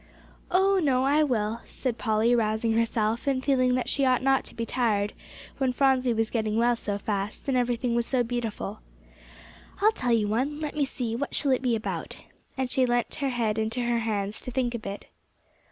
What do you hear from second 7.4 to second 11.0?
and everything was so beautiful. "I'll tell you one. Let me